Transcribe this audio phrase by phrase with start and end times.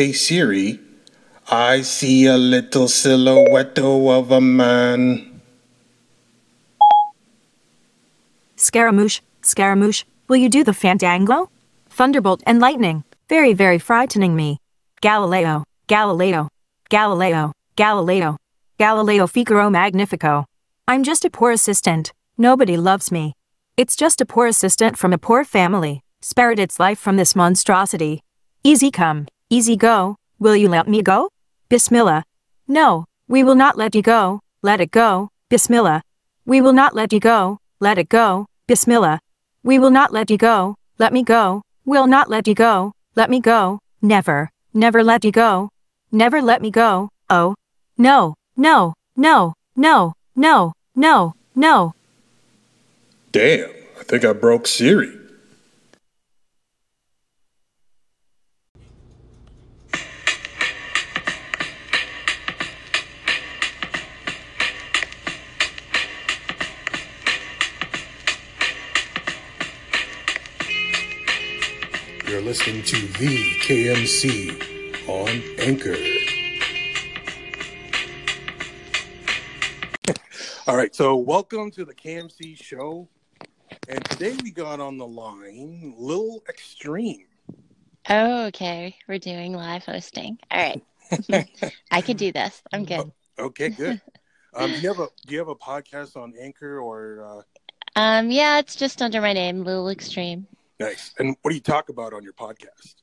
[0.00, 0.80] Hey Siri,
[1.50, 5.42] I see a little silhouette of a man.
[8.56, 11.50] Scaramouche, Scaramouche, will you do the fandango?
[11.90, 14.56] Thunderbolt and lightning, very, very frightening me.
[15.02, 16.48] Galileo, Galileo,
[16.88, 18.38] Galileo, Galileo,
[18.78, 20.46] Galileo Figaro Magnifico.
[20.88, 22.14] I'm just a poor assistant.
[22.38, 23.34] Nobody loves me.
[23.76, 28.22] It's just a poor assistant from a poor family, spared its life from this monstrosity.
[28.64, 30.16] Easy come, easy go.
[30.38, 31.28] Will you let me go?
[31.68, 32.24] Bismillah.
[32.66, 34.40] No, we will not let you go.
[34.62, 35.28] Let it go.
[35.48, 36.02] Bismillah.
[36.46, 37.58] We will not let you go.
[37.80, 38.46] Let it go.
[38.66, 39.20] Bismillah.
[39.62, 40.76] We will not let you go.
[40.98, 41.62] Let me go.
[41.84, 42.92] Will not let you go.
[43.16, 43.80] Let me go.
[44.00, 45.68] Never, never let you go.
[46.12, 47.10] Never let me go.
[47.28, 47.54] Oh.
[47.98, 51.94] No, no, no, no, no, no, no.
[53.32, 55.19] Damn, I think I broke Siri.
[72.40, 75.94] You're listening to the KMC on Anchor.
[80.66, 83.06] All right, so welcome to the KMC show.
[83.90, 87.26] And today we got on the line Lil Extreme.
[88.08, 88.96] Oh, okay.
[89.06, 90.38] We're doing live hosting.
[90.50, 91.46] All right.
[91.90, 92.62] I could do this.
[92.72, 93.12] I'm good.
[93.38, 94.00] Okay, good.
[94.54, 98.30] Um, do you have a do you have a podcast on Anchor or uh, Um,
[98.30, 100.46] yeah, it's just under my name, Lil Extreme.
[100.80, 101.12] Nice?
[101.18, 102.96] And what do you talk about on your podcast?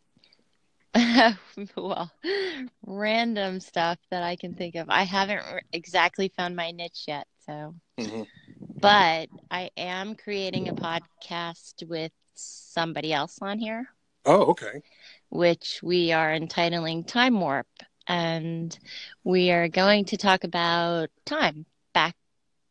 [1.76, 2.12] well,
[2.86, 4.88] random stuff that I can think of.
[4.90, 7.76] I haven't r- exactly found my niche yet, so.
[8.00, 8.28] Mhm.
[8.80, 13.88] But I am creating a podcast with somebody else on here,
[14.26, 14.82] Oh, okay.
[15.30, 17.68] which we are entitling Time Warp.
[18.08, 18.78] And
[19.24, 22.16] we are going to talk about time, back,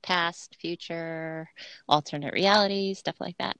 [0.02, 1.50] past, future,
[1.88, 3.56] alternate reality, stuff like that.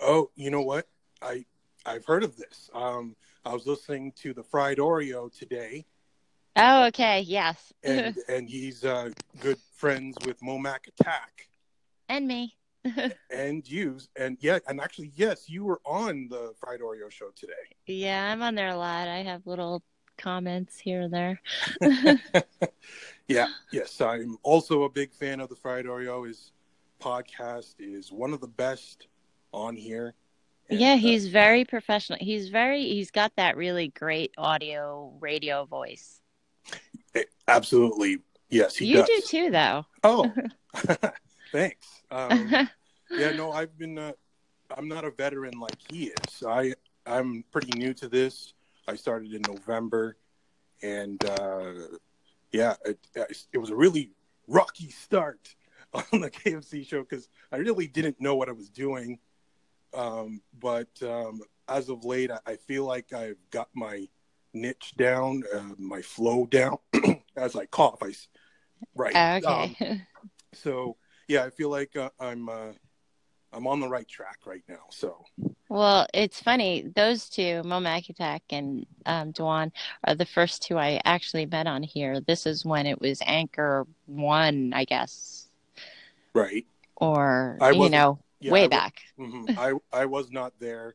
[0.00, 0.86] Oh, you know what?
[1.22, 1.44] I
[1.86, 2.70] I've heard of this.
[2.74, 5.86] Um, I was listening to the Fried Oreo today,
[6.56, 7.20] Oh, okay.
[7.20, 7.72] Yes.
[7.84, 9.10] and and he's uh,
[9.40, 11.48] good friends with Momac Attack
[12.08, 12.54] and me.
[13.30, 13.98] and you.
[14.16, 17.52] And yeah, and actually, yes, you were on the Fried Oreo show today.
[17.86, 19.08] Yeah, I'm on there a lot.
[19.08, 19.82] I have little
[20.16, 21.40] comments here and there.
[23.28, 26.26] yeah, yes, I'm also a big fan of the Fried Oreo.
[26.26, 26.52] His
[27.00, 29.06] podcast is one of the best
[29.52, 30.14] on here.
[30.68, 32.18] And, Yeah, uh, he's very professional.
[32.20, 36.20] He's very, he's got that really great audio radio voice.
[37.14, 38.18] eh, absolutely
[38.50, 39.06] yes, he you does.
[39.06, 39.86] do too, though.
[40.04, 40.32] Oh,
[41.52, 41.86] thanks.
[42.10, 42.50] Um,
[43.10, 43.98] yeah, no, I've been.
[43.98, 44.12] Uh,
[44.76, 46.42] I'm not a veteran like he is.
[46.46, 46.74] I
[47.06, 48.52] I'm pretty new to this.
[48.86, 50.16] I started in November,
[50.82, 51.72] and uh,
[52.52, 52.98] yeah, it,
[53.52, 54.12] it was a really
[54.46, 55.54] rocky start
[56.12, 59.18] on the KMC show because I really didn't know what I was doing.
[59.94, 64.08] Um, but um, as of late, I, I feel like I've got my
[64.54, 66.78] niche down, uh, my flow down.
[67.36, 68.12] as I cough, I
[68.94, 69.44] right.
[69.44, 70.02] Um, okay.
[70.52, 70.96] so
[71.28, 72.72] yeah, I feel like uh, I'm uh,
[73.52, 74.84] I'm on the right track right now.
[74.90, 75.24] So
[75.68, 76.90] well, it's funny.
[76.94, 79.72] Those two, Attack and um, Dewan,
[80.04, 82.20] are the first two I actually met on here.
[82.20, 85.48] This is when it was Anchor One, I guess,
[86.34, 86.66] right,
[86.96, 88.94] or, I you know, yeah, I way wa- back.
[89.18, 89.58] mhm.
[89.58, 90.94] I I was not there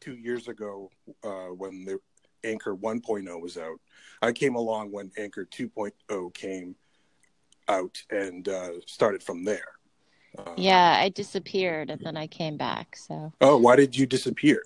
[0.00, 0.90] two years ago
[1.22, 1.98] uh, when the
[2.44, 3.80] Anchor 1.0 was out.
[4.20, 6.74] I came along when Anchor 2.0 came
[7.68, 9.76] out and uh, started from there.
[10.36, 12.96] Uh, Yeah, I disappeared and then I came back.
[12.96, 14.64] So, Oh, why did you disappear?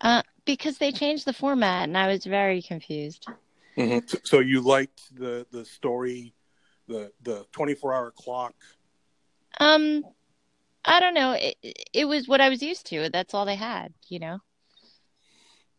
[0.00, 3.26] uh, because they changed the format and I was very confused.
[3.76, 4.08] Mhm.
[4.08, 6.34] So, so you liked the the story,
[6.86, 8.54] the the 24 hour clock.
[9.58, 10.04] Um,
[10.88, 11.32] I don't know.
[11.32, 11.56] It,
[11.92, 13.10] it was what I was used to.
[13.10, 14.38] That's all they had, you know?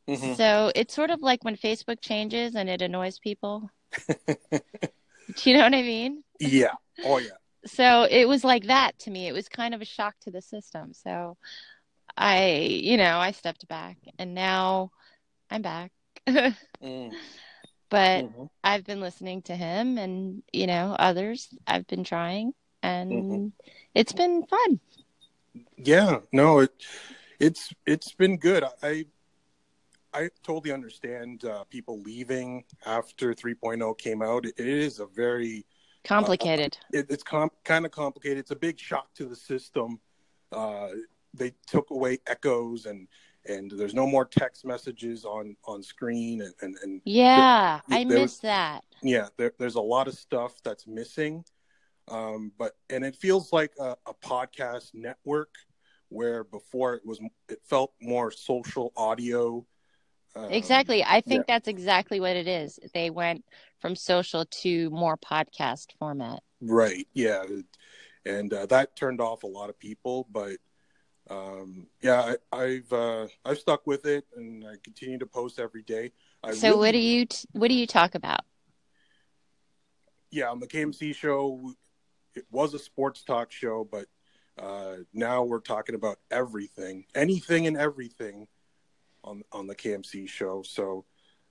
[0.07, 0.37] Mhm.
[0.37, 3.69] So it's sort of like when Facebook changes and it annoys people.
[4.09, 6.23] Do you know what I mean?
[6.39, 6.73] Yeah.
[7.03, 7.37] Oh yeah.
[7.65, 9.27] So it was like that to me.
[9.27, 10.93] It was kind of a shock to the system.
[10.93, 11.37] So
[12.15, 14.91] I, you know, I stepped back and now
[15.49, 15.91] I'm back.
[16.81, 17.13] Mm.
[17.89, 18.49] But Mhm.
[18.63, 23.51] I've been listening to him and, you know, others I've been trying and Mhm.
[23.93, 24.79] it's been fun.
[25.83, 26.71] Yeah, no, it
[27.39, 28.63] it's it's been good.
[28.83, 29.05] I
[30.13, 34.45] I totally understand uh, people leaving after 3.0 came out.
[34.45, 35.65] It is a very
[36.03, 36.77] Complicated.
[36.91, 38.39] it, it's com- kind of complicated.
[38.39, 39.99] It's a big shock to the system.
[40.51, 40.87] Uh,
[41.33, 43.07] they took away echoes and
[43.47, 48.03] and there's no more text messages on on screen and and, and Yeah, there- I
[48.03, 48.83] there miss was- that.
[49.03, 51.45] yeah there, there's a lot of stuff that's missing
[52.09, 55.53] um but and it feels like a, a podcast network
[56.09, 59.65] where before it was it felt more social audio
[60.35, 61.03] um, Exactly.
[61.03, 61.55] I think yeah.
[61.55, 62.79] that's exactly what it is.
[62.93, 63.43] They went
[63.79, 66.41] from social to more podcast format.
[66.61, 67.43] right yeah
[68.25, 70.57] and uh, that turned off a lot of people but
[71.29, 75.83] um yeah I, i've uh i've stuck with it and i continue to post every
[75.83, 76.11] day
[76.43, 78.41] I so really- what do you t- what do you talk about?
[80.31, 81.73] yeah, on the KMC show,
[82.35, 84.05] it was a sports talk show, but
[84.61, 88.47] uh, now we're talking about everything, anything and everything
[89.23, 90.63] on on the KMC show.
[90.63, 91.05] So,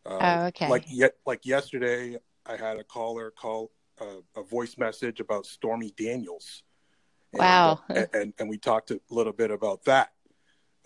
[0.07, 0.69] uh, Oh, okay.
[0.69, 3.71] like yet like yesterday, I had a caller call
[4.01, 6.63] uh, a voice message about Stormy Daniels.
[7.33, 7.81] And, Wow.
[7.91, 10.11] uh, and and we talked a little bit about that.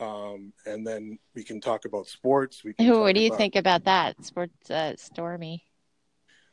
[0.01, 2.65] Um, and then we can talk about sports.
[2.65, 4.25] We can what do you about think about that?
[4.25, 5.65] Sports uh, Stormy.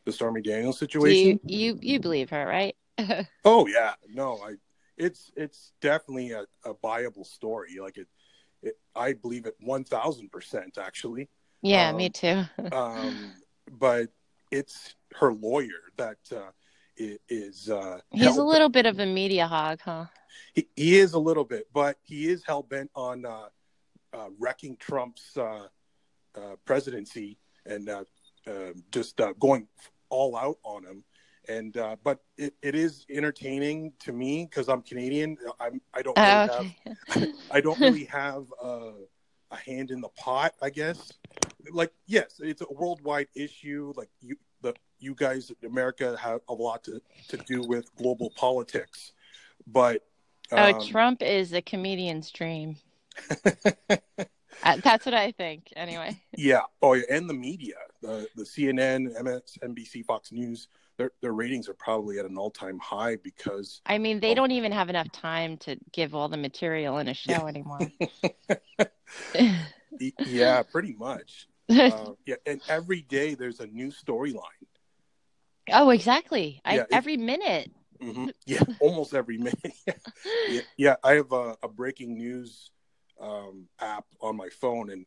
[0.05, 1.39] The Stormy Daniels situation.
[1.43, 2.75] you, you you believe her, right?
[3.45, 4.55] Oh yeah, no, I
[4.99, 7.77] it's it's definitely a, a viable story.
[7.81, 8.07] Like it,
[8.61, 11.29] it I believe it one thousand percent actually.
[11.61, 12.43] yeah, Um, me too.
[12.71, 13.33] Um,
[13.71, 14.09] but
[14.51, 16.51] it's her lawyer that uh,
[16.97, 17.69] is.
[17.69, 20.05] Uh, He's a little bit of a media hog, huh?
[20.53, 23.47] He, he is a little bit, but he is hell bent on uh,
[24.13, 25.67] uh, wrecking Trump's uh,
[26.35, 28.03] uh, presidency and uh,
[28.47, 29.67] uh, just uh, going
[30.09, 31.03] all out on him.
[31.49, 35.35] And uh, but it, it is entertaining to me because I'm Canadian.
[35.59, 36.71] I'm I don't really Oh,
[37.07, 37.27] have.
[37.51, 38.91] I don't really have a,
[39.49, 41.11] a hand in the pot, I guess.
[41.71, 43.93] Like, yes, it's a worldwide issue.
[43.97, 48.29] Like you, the you guys, in America, have a lot to, to do with global
[48.29, 49.13] politics,
[49.65, 50.03] but
[50.51, 52.77] oh, um, Trump is a comedian's dream.
[54.63, 55.71] Uh, that's what I think.
[55.75, 56.19] Anyway.
[56.35, 60.67] yeah, oh, yeah, and the media, the the CNN, MSNBC, Fox News,
[60.99, 64.51] their their ratings are probably at an all time high because I mean, they don't
[64.51, 67.45] even have enough time to give all the material in a show Yeah.
[67.45, 67.79] anymore.
[70.25, 71.47] yeah, pretty much.
[71.69, 74.67] Uh, yeah, and every day there's a new storyline.
[75.71, 76.61] oh, exactly.
[76.65, 77.71] I, Yeah, it- every minute.
[78.01, 79.73] hmm Yeah, almost every minute.
[80.47, 82.71] yeah, yeah, I have a, a breaking news
[83.21, 85.05] um, app on my phone, and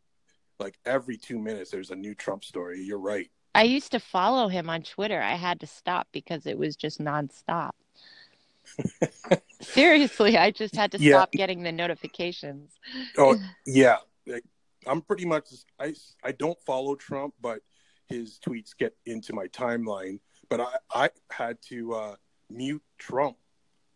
[0.59, 2.81] like every two minutes, there's a new Trump story.
[2.83, 3.31] You're right.
[3.55, 5.21] I used to follow him on Twitter.
[5.21, 7.73] I had to stop because it was just nonstop.
[9.61, 11.19] Seriously, I just had to Yeah.
[11.19, 12.73] stop getting the notifications.
[13.19, 13.99] Oh, yeah.
[14.87, 15.49] I'm pretty much.
[15.79, 15.95] I
[16.25, 17.61] I don't follow Trump, but
[18.09, 20.19] his tweets get into my timeline.
[20.49, 22.17] But I I had to uh,
[22.51, 23.37] mute Trump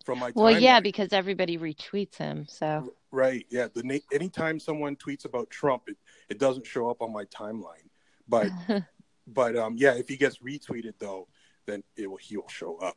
[0.05, 0.31] from my.
[0.35, 2.47] Well, yeah, because everybody retweets him.
[2.49, 3.47] So, Right.
[3.50, 3.67] Yeah.
[3.75, 5.97] The anytime someone tweets about Trump, it,
[6.29, 7.88] it doesn't show up on my timeline.
[8.29, 8.50] But
[9.26, 11.28] but um yeah, if he gets retweeted though,
[11.67, 12.96] then it will he will show up.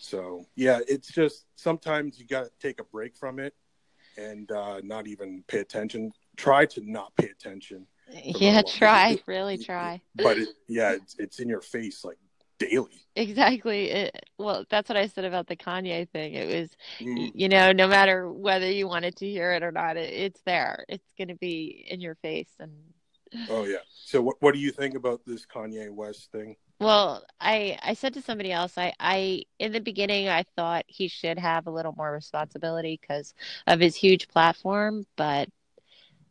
[0.00, 3.54] So yeah, it's just sometimes you got to take a break from it
[4.18, 6.12] and uh, not even pay attention.
[6.36, 7.86] Try to not pay attention,
[8.24, 10.00] yeah, try, really try.
[10.16, 12.18] but it, yeah, it's it's in your face like
[12.58, 13.06] daily.
[13.16, 13.90] Exactly.
[13.90, 16.34] It, well, that's what I said about the Kanye thing.
[16.34, 16.70] It was,
[17.00, 20.40] Mm, you know, no matter whether you wanted to hear it or not, it, it's
[20.44, 20.84] there.
[20.88, 22.50] It's going to be in your face.
[22.58, 22.72] And
[23.48, 23.78] Oh yeah.
[24.04, 26.56] So what what do you think about this Kanye West thing?
[26.80, 31.08] well, I I said to somebody else, I I in the beginning I thought he
[31.08, 33.34] should have a little more responsibility because
[33.66, 35.48] of his huge platform, but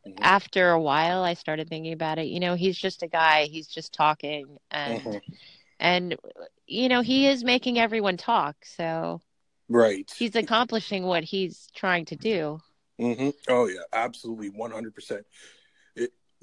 [0.06, 0.22] Mhm.
[0.22, 2.28] after a while I started thinking about it.
[2.28, 3.46] You know, he's just a guy.
[3.46, 5.22] He's just talking, and Mhm.
[5.80, 6.16] and
[6.68, 8.56] you know he is making everyone talk.
[8.66, 9.22] So
[9.70, 10.10] Right.
[10.18, 12.60] he's accomplishing what he's trying to do.
[13.00, 13.30] Mm-hmm.
[13.50, 15.26] Oh yeah, absolutely, one hundred percent.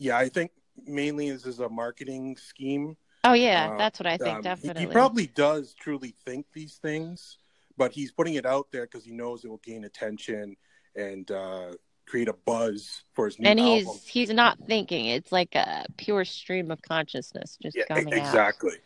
[0.01, 0.51] Yeah, I think
[0.87, 2.97] mainly this is a marketing scheme.
[3.23, 4.87] Oh yeah, Uh, that's what I think Um, definitely.
[4.87, 7.37] He, probably does truly think these things,
[7.77, 10.57] but he's putting it out there because he knows it will gain attention
[10.97, 11.73] and uh,
[12.07, 14.01] create a buzz for his new and he's album.
[14.07, 15.05] he's not thinking.
[15.07, 18.17] It's like a pure stream of consciousness just Yeah, coming out.
[18.17, 18.77] exactly.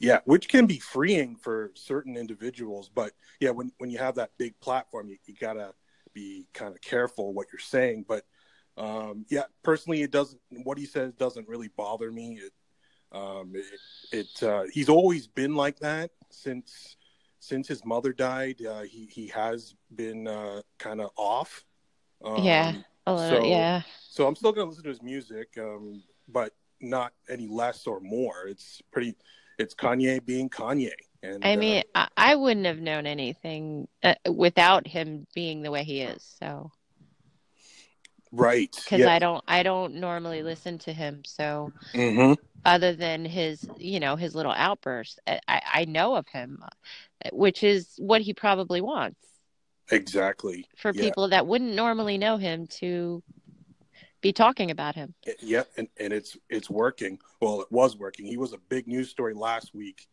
[0.00, 4.32] Yeah, which can be freeing for certain individuals, but yeah, when when you have that
[4.36, 5.72] big platform, you, you gotta
[6.12, 8.04] be kind of careful what you're saying.
[8.06, 8.26] But
[8.76, 10.40] um, yeah, personally, it doesn't.
[10.64, 12.40] What he says doesn't really bother me.
[12.42, 12.52] It,
[13.12, 13.64] um, it,
[14.12, 16.96] it uh, he's always been like that since
[17.38, 18.64] since his mother died.
[18.64, 21.64] Uh, he he has been uh, kind of off.
[22.24, 22.74] Um, Yeah.
[23.04, 23.82] A little, so- yeah.
[24.00, 28.46] so I'm still gonna listen to his music, um, but not any less or more.
[28.46, 29.16] It's pretty.
[29.58, 34.14] It's Kanye being Kanye, and I uh, mean, I, I wouldn't have known anything uh,
[34.32, 36.36] without him being the way he is.
[36.40, 36.70] So
[38.32, 38.74] Right.
[38.84, 39.10] because Yeah.
[39.10, 41.22] I don't I don't normally listen to him.
[41.24, 42.34] So hmm
[42.64, 47.30] other than his you know his little outbursts, I, I I know of him, uh,
[47.32, 49.18] which is what he probably wants
[49.90, 50.66] Exactly.
[50.76, 51.02] for Yeah.
[51.02, 53.22] people that wouldn't normally know him to
[54.20, 55.14] be talking about him.
[55.40, 57.18] Yeah, and, and it's it's working.
[57.40, 58.26] Well, it was working.
[58.26, 60.06] He was a big news story last week,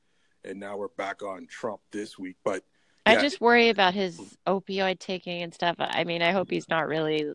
[0.43, 2.37] and now we're back on Trump this week.
[2.43, 2.63] But
[3.05, 3.21] I Yeah.
[3.21, 5.75] just worry about his opioid taking and stuff.
[5.79, 7.31] I mean, I hope he's not really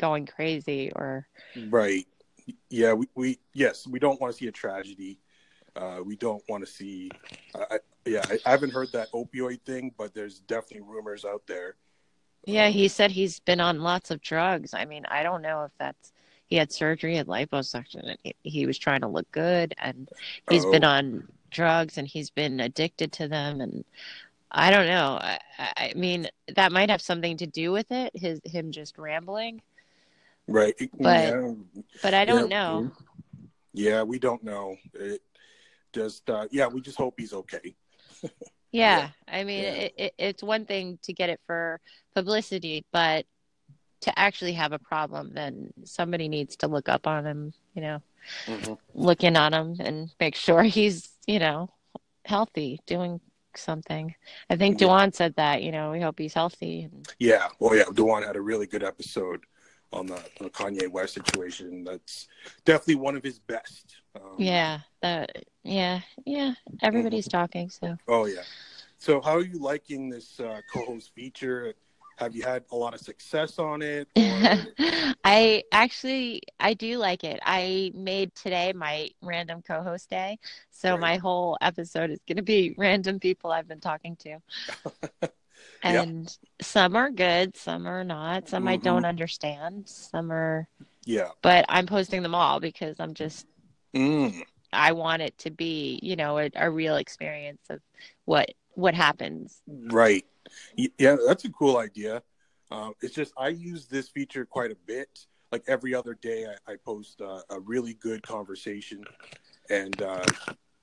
[0.00, 1.28] going crazy or
[1.68, 2.06] right,
[2.70, 5.20] yeah, we, we yes, we don't want to see a tragedy.
[5.76, 7.10] Uh, we don't want to see.
[7.54, 11.76] I yeah, I, I haven't heard that opioid thing, but there's definitely rumors out there.
[12.46, 14.74] Yeah, Um, he said he's been on lots of drugs.
[14.74, 16.12] I mean, I don't know if that's
[16.46, 20.08] he had surgery, had liposuction, and he, he was trying to look good, and
[20.48, 20.88] he's been Oh.
[20.88, 23.84] on drugs and he's been addicted to them, and
[24.50, 25.18] I don't know.
[25.20, 25.38] I
[25.76, 29.62] I mean, that might have something to do with it, his him just rambling,
[30.50, 31.52] right, But- yeah,
[32.02, 32.92] but I don't yeah, know.
[33.72, 34.76] Yeah, we don't know.
[34.94, 35.22] It
[35.92, 37.74] just uh, yeah, we just hope he's okay.
[38.72, 39.70] Yeah, I mean, Yeah.
[39.70, 41.80] It, it, it's one thing to get it for
[42.14, 43.26] publicity, but
[44.02, 48.00] to actually have a problem, then somebody needs to look up on him, you know,
[48.46, 48.78] Mhm.
[48.94, 51.68] look in on him and make sure he's, you know,
[52.24, 53.20] healthy, doing
[53.56, 54.14] something.
[54.48, 54.86] I think Yeah.
[54.86, 56.82] Dewan said that, you know, we hope he's healthy.
[56.84, 59.46] And, Yeah, well, yeah, Dewan had a really good episode
[59.92, 61.84] on the, the Kanye West situation.
[61.84, 62.28] That's
[62.64, 63.96] definitely one of his best.
[64.16, 67.28] Um, yeah, that, yeah, yeah, everybody's Mm-hmm.
[67.28, 67.96] talking, so.
[68.08, 68.44] Oh yeah.
[68.98, 71.74] So, how are you liking this uh, co-host feature?
[72.16, 74.08] Have you had a lot of success on it?
[74.20, 74.74] Or...
[75.24, 77.40] I actually I do like it.
[77.44, 80.38] I made today my random co-host day.
[80.70, 80.98] So Right.
[80.98, 84.38] my whole episode is going to be random people I've been talking to.
[85.82, 88.48] And some are good, some are not.
[88.48, 89.08] Some I don't Mhm.
[89.08, 89.88] understand.
[89.88, 90.68] Some are
[91.06, 91.30] yeah.
[91.42, 93.46] but I'm posting them all because I'm just
[93.94, 94.44] Mm.
[94.72, 97.80] I want it to be, you know, a, a real experience of
[98.24, 99.60] what what happens.
[99.66, 100.24] Right.
[100.76, 102.22] Yeah, that's a cool idea.
[102.70, 105.26] Um, it's just I use this feature quite a bit.
[105.50, 109.04] Like every other day, I, I post uh, a really good conversation,
[109.68, 110.24] and uh,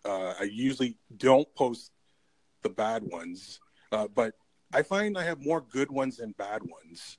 [0.04, 1.92] uh, I usually don't post
[2.63, 3.62] the bad ones.
[3.94, 4.34] Uh, but
[4.74, 7.18] I find I have more good ones than bad ones.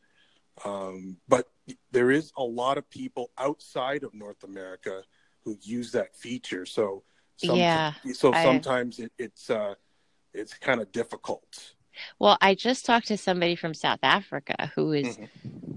[0.64, 1.48] Um, but
[1.92, 5.02] there is a lot of people outside of North America
[5.44, 6.66] who use that feature.
[6.66, 7.04] So
[7.36, 9.74] some- Yeah, so I- sometimes it, it's uh,
[10.34, 11.74] it's kind of difficult.
[12.18, 15.28] Well, I just talked to somebody from South Africa who is Mhm.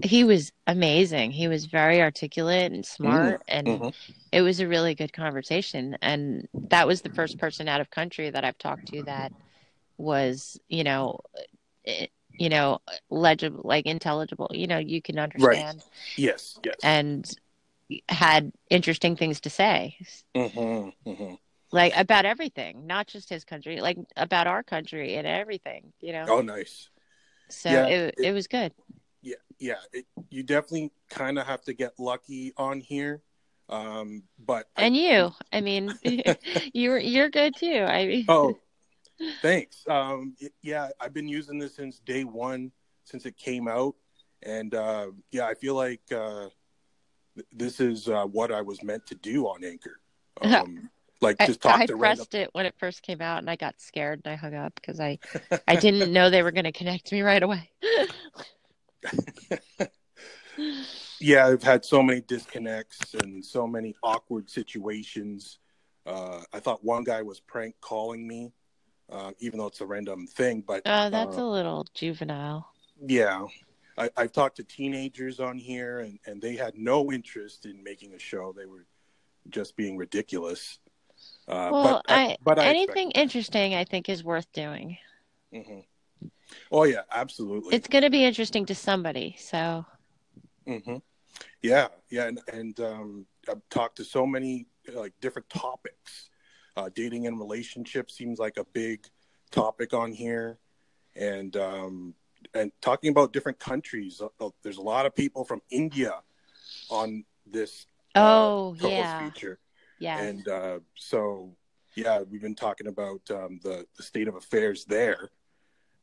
[0.02, 1.30] he was amazing.
[1.30, 3.94] He was very articulate and smart and mhm.
[4.32, 8.28] it was a really good conversation and that was the first person out of country
[8.30, 9.32] that I've talked to that
[9.98, 11.20] was, you know,
[12.38, 12.78] you know,
[13.10, 16.02] legible like intelligible, you know, you can understand right.
[16.16, 16.76] Yes, yes.
[16.82, 17.38] and
[18.08, 19.96] had interesting things to say.
[20.34, 21.34] hmm hmm
[21.72, 26.26] Like about everything, not just his country, like about our country and everything, you know.
[26.28, 26.88] Oh, nice.
[27.48, 28.72] So yeah, it, it- it was good.
[29.22, 29.76] Yeah, yeah.
[29.92, 33.22] It, you definitely kind of have to get lucky on here.
[33.68, 35.94] Um, but I- And you, I mean,
[36.74, 37.84] you're you're good too.
[37.86, 38.58] I mean, oh,
[39.40, 39.84] thanks.
[39.88, 42.72] Um, yeah, I've been using this since day one,
[43.04, 43.94] since it came out,
[44.42, 46.48] and uh, yeah, I feel like uh,
[47.52, 49.98] this is uh, what I was meant to do on Anchor.
[50.42, 50.88] Um,
[51.20, 52.16] like just talk I to random.
[52.16, 54.74] pressed it when it first came out, and I got scared and I hung up
[54.74, 55.18] because I
[55.68, 57.70] I didn't know they were going to connect me right away.
[61.20, 65.58] yeah, I've had so many disconnects and so many awkward situations.
[66.04, 68.52] Uh, I thought one guy was prank calling me,
[69.12, 70.62] uh, even though it's a random thing.
[70.66, 72.66] But Oh, that's uh, a little juvenile.
[73.06, 73.46] yeah,
[73.98, 78.14] I, I've talked to teenagers on here, and, and they had no interest in making
[78.14, 78.52] a show.
[78.56, 78.86] They were
[79.50, 80.78] just being ridiculous.
[81.48, 84.98] Uh, Well, but I, but I anything interesting, I think, is worth doing.
[85.52, 85.80] hmm
[86.70, 87.76] Oh yeah, absolutely.
[87.76, 89.36] It's going to be interesting to somebody.
[89.38, 89.84] So
[90.66, 90.96] hmm
[91.62, 96.30] Yeah, yeah, and, and um, I've talked to so many like different topics.
[96.76, 99.06] Uh, dating and relationships seems like a big
[99.50, 100.58] topic on here,
[101.14, 102.14] and um,
[102.54, 104.22] and talking about different countries.
[104.22, 106.14] Uh, uh, there's a lot of people from India
[106.88, 107.86] on this.
[108.14, 109.18] uh, Oh, yeah.
[109.18, 109.58] feature,
[109.98, 111.54] yeah, and uh, so
[111.94, 115.30] yeah, we've been talking about um, the the state of affairs there,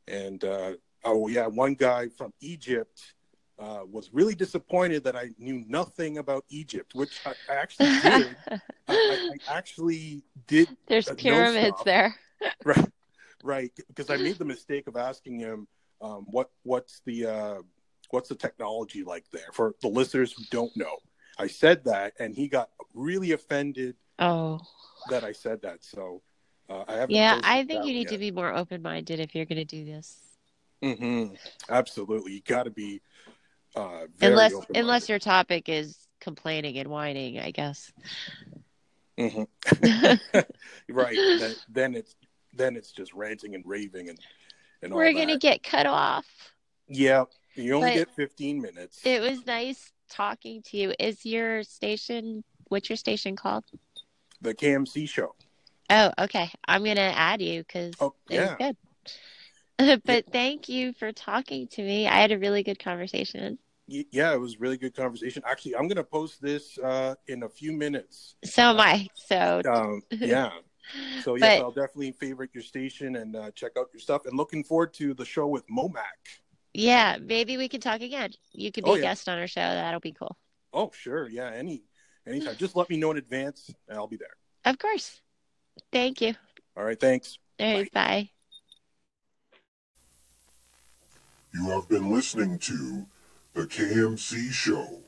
[0.06, 0.74] and uh,
[1.04, 3.14] oh yeah, one guy from Egypt
[3.60, 8.36] uh, was really disappointed that I knew nothing about Egypt, which I, I actually did.
[8.50, 11.84] I, I, actually did there's no pyramids stuff.
[11.84, 12.14] there.
[12.64, 12.90] right,
[13.44, 15.68] right, because I made the mistake of asking him
[16.00, 17.62] um, what what's the uh,
[18.10, 20.96] what's the technology like there for the listeners who don't know.
[21.38, 23.96] I said that, and he got really offended.
[24.18, 24.60] Oh,
[25.10, 25.84] that I said that.
[25.84, 26.22] So
[26.68, 27.10] uh, I haven't.
[27.10, 28.12] Yeah, I think you need yet.
[28.12, 30.16] to be more open minded if you're going to do this.
[30.82, 31.34] Mm-hmm.
[31.68, 33.00] Absolutely, you got to be.
[33.76, 37.92] Uh, unless unless your topic is complaining and whining, I guess.
[39.18, 40.14] Mm-hmm.
[40.92, 41.16] right.
[41.38, 42.14] Then, then, it's
[42.54, 44.18] then it's just ranting and raving and
[44.82, 46.26] and we're gonna get cut off.
[46.88, 47.24] Yeah,
[47.54, 49.00] you only but get fifteen minutes.
[49.04, 50.94] It was nice talking to you.
[50.98, 52.44] Is your station?
[52.68, 53.64] What's your station called?
[54.40, 55.34] The KMC show.
[55.90, 56.50] Oh, okay.
[56.66, 58.40] I'm gonna add you because oh, it yeah.
[58.42, 58.76] was good.
[60.04, 62.06] but thank you for talking to me.
[62.06, 63.58] I had a really good conversation
[63.90, 65.42] yeah, it was really good conversation.
[65.46, 68.36] Actually, I'm gonna post this uh, in a few minutes.
[68.44, 69.08] So am I.
[69.14, 70.50] So um, yeah.
[71.22, 74.26] So yeah, but, I'll definitely favorite your station and uh, check out your stuff.
[74.26, 76.04] And looking forward to the show with Momac.
[76.72, 78.30] Yeah, maybe we can talk again.
[78.52, 79.02] You could be oh, a yeah.
[79.02, 79.60] guest on our show.
[79.60, 80.36] That'll be cool.
[80.72, 81.50] Oh sure, yeah.
[81.50, 81.82] Any
[82.26, 82.56] anytime.
[82.56, 84.36] Just let me know in advance, and I'll be there.
[84.64, 85.20] Of course.
[85.92, 86.34] Thank you.
[86.76, 86.98] All right.
[86.98, 87.38] Thanks.
[87.58, 87.92] All right.
[87.92, 88.00] Bye.
[88.00, 88.30] bye.
[91.52, 93.06] You have been listening to
[93.54, 95.00] the KMC Show,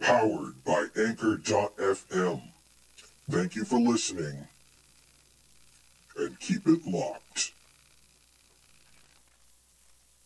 [0.00, 2.42] powered by Anchor.fm.
[3.30, 4.48] Thank you for listening,
[6.16, 7.52] and keep it locked.